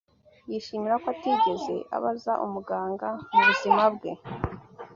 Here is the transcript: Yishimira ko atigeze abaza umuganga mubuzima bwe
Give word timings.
Yishimira 0.51 0.95
ko 1.01 1.07
atigeze 1.15 1.75
abaza 1.95 2.33
umuganga 2.45 3.07
mubuzima 3.31 3.83
bwe 3.95 4.11